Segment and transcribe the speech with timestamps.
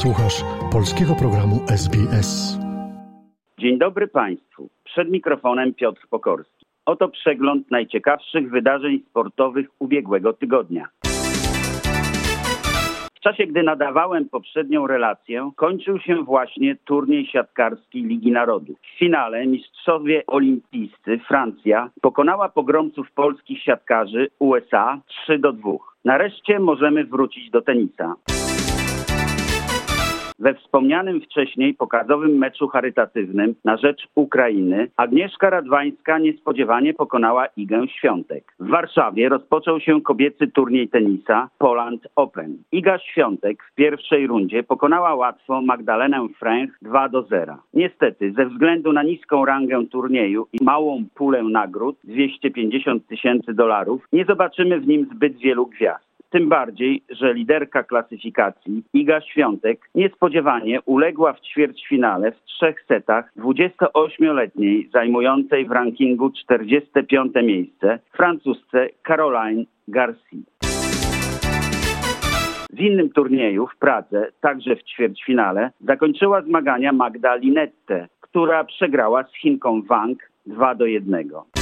[0.00, 2.58] Słuchasz polskiego programu SBS.
[3.58, 4.68] Dzień dobry Państwu.
[4.84, 6.66] Przed mikrofonem Piotr Pokorski.
[6.86, 10.88] Oto przegląd najciekawszych wydarzeń sportowych ubiegłego tygodnia.
[13.14, 18.78] W czasie, gdy nadawałem poprzednią relację, kończył się właśnie turniej siatkarski Ligi Narodów.
[18.80, 25.70] W finale mistrzowie olimpijscy Francja pokonała pogromców polskich siatkarzy USA 3 do 2.
[26.04, 28.14] Nareszcie możemy wrócić do tenisa.
[30.40, 38.52] We wspomnianym wcześniej pokazowym meczu charytatywnym na rzecz Ukrainy Agnieszka Radwańska niespodziewanie pokonała Igę Świątek.
[38.60, 42.56] W Warszawie rozpoczął się kobiecy turniej tenisa Poland Open.
[42.72, 47.56] Iga Świątek w pierwszej rundzie pokonała łatwo Magdalenę Fręch 2 do 0.
[47.74, 54.24] Niestety, ze względu na niską rangę turnieju i małą pulę nagród 250 tysięcy dolarów, nie
[54.24, 56.09] zobaczymy w nim zbyt wielu gwiazd.
[56.30, 64.88] Tym bardziej, że liderka klasyfikacji Iga Świątek niespodziewanie uległa w ćwierćfinale w trzech setach 28-letniej
[64.92, 70.38] zajmującej w rankingu 45 miejsce francusce Caroline Garcia.
[72.72, 79.34] W innym turnieju w Pradze, także w ćwierćfinale, zakończyła zmagania Magda Linette, która przegrała z
[79.34, 81.59] Chinką Wang 2 do 1.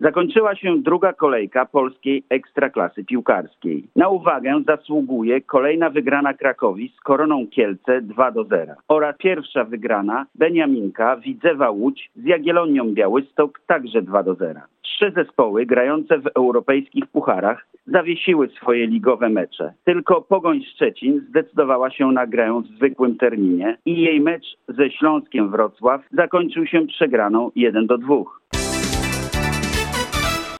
[0.00, 3.84] Zakończyła się druga kolejka polskiej ekstraklasy piłkarskiej.
[3.96, 10.26] Na uwagę zasługuje kolejna wygrana Krakowi z Koroną Kielce 2 do 0 oraz pierwsza wygrana
[10.34, 14.60] Beniaminka Widzewa Łódź z Jagiellonią Białystok także 2 do 0.
[14.82, 19.72] Trzy zespoły grające w europejskich pucharach zawiesiły swoje ligowe mecze.
[19.84, 25.50] Tylko Pogoń Szczecin zdecydowała się na grę w zwykłym terminie i jej mecz ze Śląskiem
[25.50, 28.14] Wrocław zakończył się przegraną 1 do 2.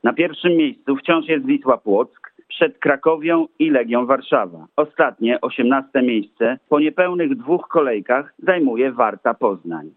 [0.07, 4.67] Na pierwszym miejscu wciąż jest Wisła Płock, przed Krakowią i Legią Warszawa.
[4.77, 9.91] Ostatnie, osiemnaste miejsce, po niepełnych dwóch kolejkach zajmuje Warta Poznań.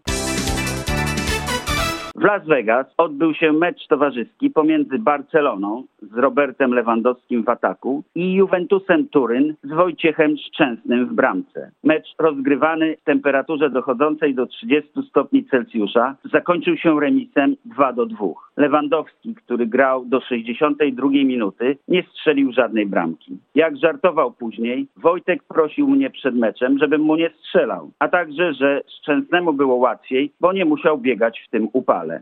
[2.20, 8.32] W Las Vegas odbył się mecz towarzyski pomiędzy Barceloną z Robertem Lewandowskim w ataku i
[8.32, 11.70] Juventusem Turyn z Wojciechem Szczęsnym w bramce.
[11.84, 18.26] Mecz rozgrywany w temperaturze dochodzącej do 30 stopni Celsjusza zakończył się remisem 2 do 2.
[18.60, 23.38] Lewandowski, który grał do 62 minuty, nie strzelił żadnej bramki.
[23.54, 28.80] Jak żartował później, Wojtek prosił mnie przed meczem, żebym mu nie strzelał, a także, że
[29.00, 32.20] Szczęsnemu było łatwiej, bo nie musiał biegać w tym upale.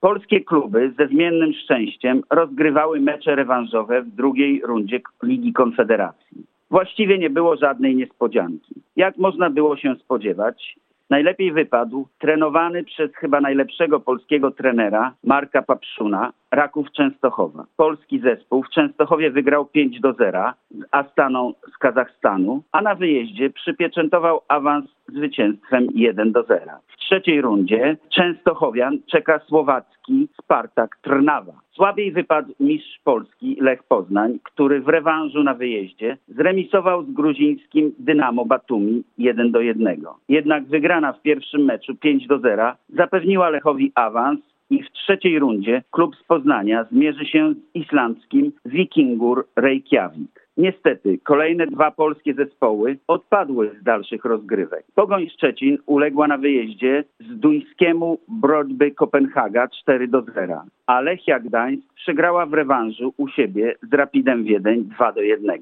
[0.00, 6.44] Polskie kluby ze zmiennym szczęściem rozgrywały mecze rewanżowe w drugiej rundzie Ligi Konfederacji.
[6.70, 8.74] Właściwie nie było żadnej niespodzianki.
[8.96, 10.76] Jak można było się spodziewać,
[11.10, 17.64] najlepiej wypadł trenowany przez chyba najlepszego polskiego trenera Marka Papszuna, Raków Częstochowa.
[17.76, 23.50] Polski zespół w Częstochowie wygrał 5 do 0 z Astaną z Kazachstanu, a na wyjeździe
[23.50, 26.62] przypieczętował awans zwycięstwem 1 do 0.
[26.86, 31.52] W trzeciej rundzie Częstochowian czeka słowacki Spartak Trnawa.
[31.72, 38.44] Słabiej wypadł mistrz Polski Lech Poznań, który w rewanżu na wyjeździe zremisował z gruzińskim Dynamo
[38.44, 40.04] Batumi 1 do 1.
[40.28, 45.82] Jednak wygrana w pierwszym meczu 5 do 0 zapewniła Lechowi awans i w trzeciej rundzie
[45.90, 50.40] klub z Poznania zmierzy się z islandzkim Vikingur Reykjavik.
[50.56, 54.84] Niestety, kolejne dwa polskie zespoły odpadły z dalszych rozgrywek.
[54.94, 61.94] Pogoń Szczecin uległa na wyjeździe z duńskiemu Brodby Kopenhaga 4 do 0, a Lechia Gdańsk
[61.94, 65.60] przegrała w rewanżu u siebie z Rapidem Wiedeń 2 do 1.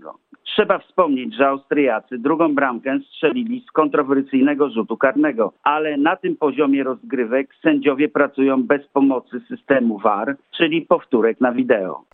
[0.54, 6.84] Trzeba wspomnieć, że Austriacy drugą bramkę strzelili z kontrowersyjnego rzutu karnego, ale na tym poziomie
[6.84, 12.04] rozgrywek sędziowie pracują bez pomocy systemu VAR, czyli powtórek na wideo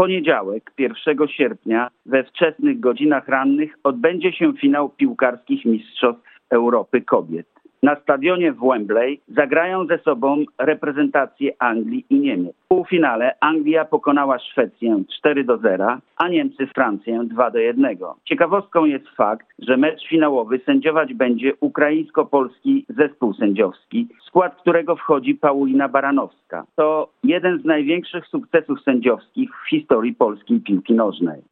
[0.00, 7.59] poniedziałek, 1 sierpnia, we wczesnych godzinach rannych odbędzie się finał piłkarskich Mistrzostw Europy Kobiet.
[7.82, 12.56] Na stadionie w Wembley zagrają ze sobą reprezentacje Anglii i Niemiec.
[12.64, 17.96] W półfinale Anglia pokonała Szwecję 4 do 0, a Niemcy Francję 2 do 1.
[18.24, 25.34] Ciekawostką jest fakt, że mecz finałowy sędziować będzie ukraińsko-polski zespół sędziowski, w skład którego wchodzi
[25.34, 26.64] Paulina Baranowska.
[26.76, 31.42] To jeden z największych sukcesów sędziowskich w historii polskiej piłki nożnej.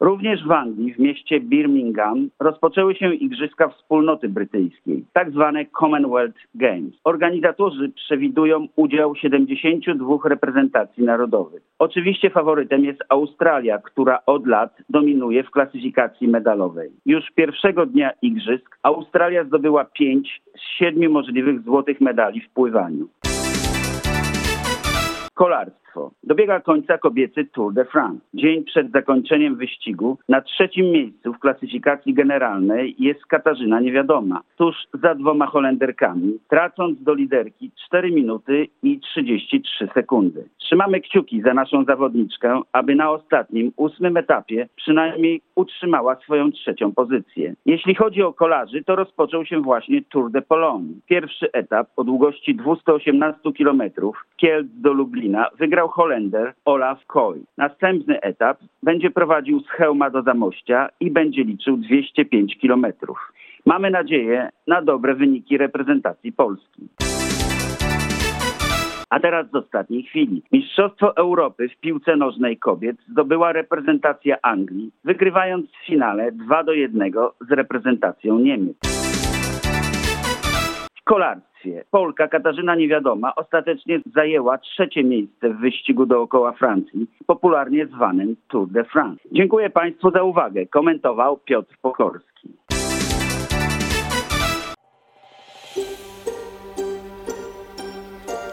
[0.00, 6.92] Również w Anglii, w mieście Birmingham, rozpoczęły się Igrzyska Wspólnoty Brytyjskiej, tak zwane Commonwealth Games.
[7.04, 11.62] Organizatorzy przewidują udział 72 reprezentacji narodowych.
[11.78, 16.90] Oczywiście faworytem jest Australia, która od lat dominuje w klasyfikacji medalowej.
[17.06, 23.08] Już pierwszego dnia Igrzysk Australia zdobyła 5 z 7 możliwych złotych medali w pływaniu.
[25.34, 25.85] Kolarstwo.
[26.24, 28.20] Dobiega końca kobiecy Tour de France.
[28.34, 35.14] Dzień przed zakończeniem wyścigu na trzecim miejscu w klasyfikacji generalnej jest Katarzyna Niewiadoma, tuż za
[35.14, 40.48] dwoma Holenderkami, tracąc do liderki 4 minuty i 33 sekundy.
[40.58, 47.54] Trzymamy kciuki za naszą zawodniczkę, aby na ostatnim, ósmym etapie przynajmniej utrzymała swoją trzecią pozycję.
[47.66, 50.94] Jeśli chodzi o kolarzy, to rozpoczął się właśnie Tour de Pologne.
[51.06, 53.82] Pierwszy etap o długości 218 km
[54.36, 57.40] Kielc do Lublina wygrał Holender Olaf Koy.
[57.56, 62.86] Następny etap będzie prowadził z Chełma do Zamościa i będzie liczył 205 km.
[63.66, 66.88] Mamy nadzieję na dobre wyniki reprezentacji Polski.
[69.10, 70.42] A teraz z ostatniej chwili.
[70.52, 77.12] Mistrzostwo Europy w piłce nożnej kobiet zdobyła reprezentacja Anglii, wygrywając w finale 2 do 1
[77.40, 78.76] z reprezentacją Niemiec.
[81.00, 81.55] W kolarstwie
[81.90, 88.84] Polka Katarzyna Niewiadoma ostatecznie zajęła trzecie miejsce w wyścigu dookoła Francji, popularnie zwanym Tour de
[88.84, 89.20] France.
[89.32, 90.66] Dziękuję Państwu za uwagę.
[90.66, 92.48] Komentował Piotr Pokorski.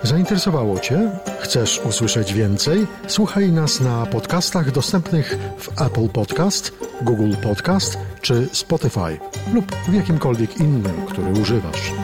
[0.04, 1.12] Zainteresowało Cię?
[1.40, 2.78] Chcesz usłyszeć więcej?
[3.08, 9.20] Słuchaj nas na podcastach dostępnych w Apple Podcast, Google Podcast czy Spotify
[9.54, 12.03] lub w jakimkolwiek innym, który używasz.